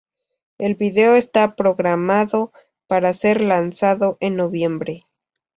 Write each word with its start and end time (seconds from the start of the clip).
El 0.57 0.73
video 0.73 1.13
está 1.13 1.55
programado 1.55 2.51
para 2.87 3.13
ser 3.13 3.39
lanzado 3.39 4.17
en 4.19 4.35
noviembre. 4.35 5.05